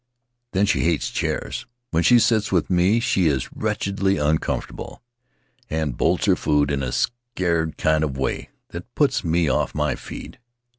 Then 0.53 0.65
she 0.65 0.79
hates 0.79 1.11
chairs; 1.11 1.67
when 1.91 2.01
she 2.01 2.17
sits 2.17 2.51
with 2.51 2.71
me 2.71 2.99
she 2.99 3.27
is 3.27 3.53
wretchedly 3.53 4.17
uncomfortable, 4.17 5.03
and 5.69 5.95
bolts 5.95 6.25
her 6.25 6.35
food 6.35 6.71
in 6.71 6.81
a 6.81 6.91
scared 6.91 7.77
kind 7.77 8.03
of 8.03 8.17
way 8.17 8.49
that 8.69 8.95
puts 8.95 9.23
me 9.23 9.47
off 9.47 9.75
my 9.75 9.93
feed. 9.93 10.39